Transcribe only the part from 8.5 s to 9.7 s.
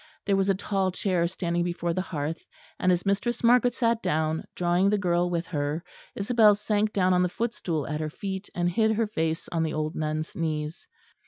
and hid her face on